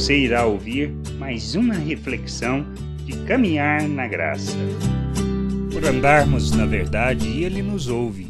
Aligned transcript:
Você 0.00 0.16
irá 0.16 0.46
ouvir 0.46 0.88
mais 1.18 1.54
uma 1.54 1.74
reflexão 1.74 2.64
de 3.04 3.22
caminhar 3.26 3.86
na 3.86 4.08
graça. 4.08 4.56
Por 5.70 5.84
andarmos 5.84 6.52
na 6.52 6.64
verdade, 6.64 7.28
Ele 7.28 7.60
nos 7.60 7.86
ouve. 7.86 8.28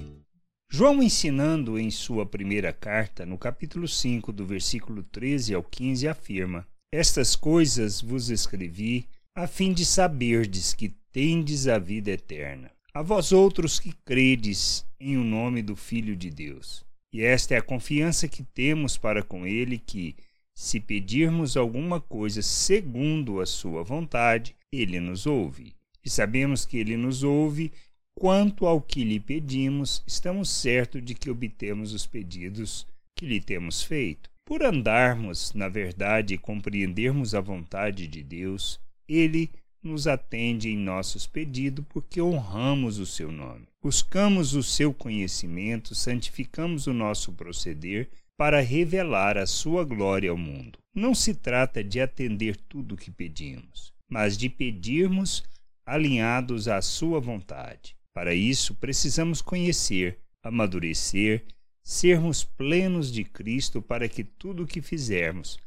João, 0.69 1.01
ensinando 1.01 1.79
em 1.79 1.89
sua 1.89 2.27
primeira 2.27 2.73
carta, 2.73 3.25
no 3.25 3.39
capítulo 3.39 3.87
5, 3.87 4.33
do 4.33 4.45
versículo 4.45 5.05
13 5.05 5.55
ao 5.55 5.63
15, 5.63 6.09
afirma: 6.09 6.67
Estas 6.93 7.37
coisas 7.37 8.01
vos 8.01 8.31
escrevi 8.31 9.07
a 9.33 9.47
fim 9.47 9.73
de 9.73 9.85
saberdes 9.85 10.75
que 10.75 10.93
tendes 11.13 11.69
a 11.69 11.79
vida 11.79 12.11
eterna. 12.11 12.73
A 12.93 13.01
vós 13.01 13.31
outros 13.31 13.79
que 13.79 13.95
credes 14.05 14.85
em 14.99 15.17
o 15.17 15.23
nome 15.23 15.63
do 15.63 15.77
Filho 15.77 16.17
de 16.17 16.31
Deus. 16.31 16.85
E 17.13 17.23
esta 17.23 17.55
é 17.55 17.59
a 17.59 17.63
confiança 17.63 18.27
que 18.27 18.43
temos 18.43 18.99
para 18.99 19.23
com 19.23 19.47
Ele 19.47 19.79
que, 19.79 20.17
se 20.61 20.79
pedirmos 20.79 21.57
alguma 21.57 22.03
coisa 22.03 22.43
segundo 22.43 23.41
a 23.41 23.47
Sua 23.47 23.83
vontade, 23.83 24.55
Ele 24.71 25.01
nos 25.01 25.25
ouve. 25.25 25.73
E 26.05 26.11
sabemos 26.11 26.67
que 26.67 26.77
Ele 26.77 26.99
nos 26.99 27.23
ouve 27.23 27.73
quanto 28.15 28.67
ao 28.67 28.79
que 28.79 29.03
lhe 29.03 29.19
pedimos, 29.19 30.03
estamos 30.07 30.51
certos 30.51 31.03
de 31.03 31.15
que 31.15 31.31
obtemos 31.31 31.95
os 31.95 32.05
pedidos 32.05 32.87
que 33.17 33.25
lhe 33.25 33.41
temos 33.41 33.83
feito. 33.83 34.29
Por 34.45 34.63
andarmos 34.63 35.55
na 35.55 35.67
verdade 35.67 36.35
e 36.35 36.39
compreendermos 36.39 37.35
a 37.35 37.41
vontade 37.41 38.07
de 38.07 38.23
Deus, 38.23 38.79
Ele 39.09 39.49
nos 39.83 40.07
atende 40.07 40.69
em 40.69 40.77
nossos 40.77 41.27
pedidos 41.27 41.87
porque 41.89 42.21
honramos 42.21 42.99
o 42.99 43.07
seu 43.07 43.33
nome. 43.33 43.67
Buscamos 43.83 44.53
o 44.53 44.63
seu 44.63 44.93
conhecimento, 44.93 45.95
santificamos 45.95 46.87
o 46.87 46.93
nosso 46.93 47.33
proceder 47.33 48.11
para 48.41 48.63
revelar 48.63 49.37
a 49.37 49.47
sua 49.47 49.85
glória 49.85 50.31
ao 50.31 50.37
mundo. 50.39 50.79
Não 50.95 51.15
se 51.15 51.35
trata 51.35 51.85
de 51.85 52.01
atender 52.01 52.57
tudo 52.57 52.95
o 52.95 52.97
que 52.97 53.11
pedimos, 53.11 53.93
mas 54.09 54.35
de 54.35 54.49
pedirmos 54.49 55.45
alinhados 55.85 56.67
à 56.67 56.81
sua 56.81 57.21
vontade. 57.21 57.95
Para 58.15 58.33
isso, 58.33 58.75
precisamos 58.77 59.43
conhecer, 59.43 60.21
amadurecer, 60.43 61.45
sermos 61.85 62.43
plenos 62.43 63.13
de 63.13 63.25
Cristo 63.25 63.83
para 63.83 64.09
que 64.09 64.25
tudo 64.25 64.63
o 64.63 64.67
que 64.67 64.81
fizermos, 64.81 65.59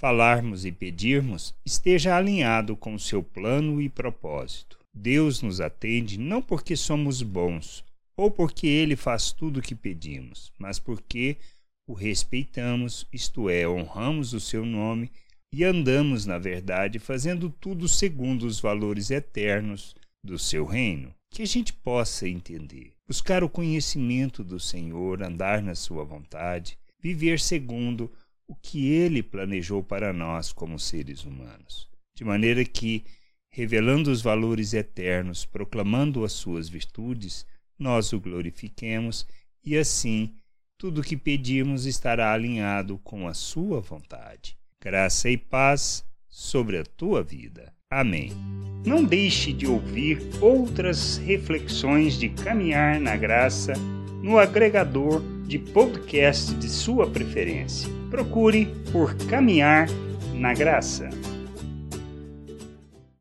falarmos 0.00 0.64
e 0.64 0.72
pedirmos 0.72 1.54
esteja 1.66 2.16
alinhado 2.16 2.74
com 2.74 2.94
o 2.94 2.98
seu 2.98 3.22
plano 3.22 3.78
e 3.78 3.90
propósito. 3.90 4.78
Deus 4.94 5.42
nos 5.42 5.60
atende 5.60 6.18
não 6.18 6.40
porque 6.40 6.76
somos 6.76 7.20
bons 7.20 7.84
ou 8.16 8.30
porque 8.30 8.66
ele 8.66 8.96
faz 8.96 9.32
tudo 9.32 9.60
o 9.60 9.62
que 9.62 9.74
pedimos, 9.74 10.50
mas 10.58 10.78
porque 10.78 11.36
o 11.86 11.94
respeitamos, 11.94 13.06
isto 13.12 13.48
é, 13.50 13.68
honramos 13.68 14.32
o 14.32 14.40
seu 14.40 14.64
nome 14.64 15.10
e 15.52 15.64
andamos 15.64 16.24
na 16.24 16.38
verdade, 16.38 16.98
fazendo 16.98 17.50
tudo 17.50 17.88
segundo 17.88 18.44
os 18.44 18.60
valores 18.60 19.10
eternos 19.10 19.94
do 20.24 20.38
seu 20.38 20.64
reino. 20.64 21.14
Que 21.30 21.42
a 21.42 21.46
gente 21.46 21.72
possa 21.72 22.28
entender, 22.28 22.92
buscar 23.06 23.42
o 23.42 23.48
conhecimento 23.48 24.44
do 24.44 24.60
Senhor, 24.60 25.22
andar 25.22 25.62
na 25.62 25.74
sua 25.74 26.04
vontade, 26.04 26.78
viver 27.00 27.40
segundo 27.40 28.10
o 28.46 28.54
que 28.54 28.88
ele 28.88 29.22
planejou 29.22 29.82
para 29.82 30.12
nós 30.12 30.52
como 30.52 30.78
seres 30.78 31.24
humanos. 31.24 31.88
De 32.14 32.24
maneira 32.24 32.64
que, 32.64 33.04
revelando 33.50 34.10
os 34.10 34.22
valores 34.22 34.74
eternos, 34.74 35.44
proclamando 35.44 36.24
as 36.24 36.32
suas 36.32 36.68
virtudes, 36.68 37.46
nós 37.78 38.12
o 38.12 38.20
glorifiquemos 38.20 39.26
e 39.64 39.76
assim 39.76 40.34
tudo 40.82 41.00
o 41.00 41.04
que 41.04 41.16
pedimos 41.16 41.86
estará 41.86 42.32
alinhado 42.32 42.98
com 43.04 43.28
a 43.28 43.34
Sua 43.34 43.78
vontade. 43.78 44.56
Graça 44.82 45.30
e 45.30 45.36
paz 45.36 46.04
sobre 46.28 46.76
a 46.76 46.82
tua 46.82 47.22
vida. 47.22 47.72
Amém. 47.88 48.32
Não 48.84 49.04
deixe 49.04 49.52
de 49.52 49.64
ouvir 49.64 50.20
outras 50.40 51.18
reflexões 51.18 52.14
de 52.14 52.30
caminhar 52.30 52.98
na 52.98 53.16
graça 53.16 53.74
no 54.20 54.40
agregador 54.40 55.22
de 55.46 55.56
podcast 55.56 56.52
de 56.56 56.68
sua 56.68 57.08
preferência. 57.08 57.88
Procure 58.10 58.66
por 58.90 59.14
Caminhar 59.28 59.86
na 60.34 60.52
Graça. 60.52 61.08